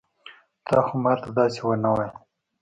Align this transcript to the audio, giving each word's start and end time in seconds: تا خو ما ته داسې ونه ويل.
تا 0.67 0.77
خو 0.85 0.93
ما 1.03 1.13
ته 1.21 1.29
داسې 1.37 1.59
ونه 1.65 1.89
ويل. 1.95 2.13